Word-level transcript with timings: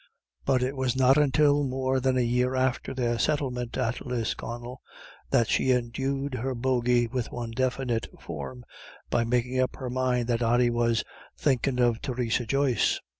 But 0.45 0.63
it 0.63 0.75
was 0.75 0.95
not 0.95 1.19
until 1.19 1.63
more 1.63 1.99
than 1.99 2.17
a 2.17 2.21
year 2.21 2.55
after 2.55 2.91
their 2.91 3.19
settlement 3.19 3.77
at 3.77 4.03
Lisconnel 4.03 4.81
that 5.29 5.47
she 5.47 5.69
endued 5.69 6.33
her 6.33 6.55
bogey 6.55 7.05
with 7.05 7.31
one 7.31 7.51
definite 7.51 8.07
form, 8.19 8.65
by 9.11 9.23
making 9.23 9.59
up 9.59 9.75
her 9.75 9.91
mind 9.91 10.25
that 10.29 10.41
Ody 10.41 10.71
"was 10.71 11.03
thinkin' 11.37 11.77
of 11.77 12.01
Theresa 12.01 12.47
Joyce." 12.47 12.99